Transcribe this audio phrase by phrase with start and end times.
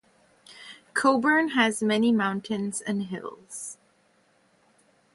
[0.95, 3.77] Coeburn has many mountains and hills.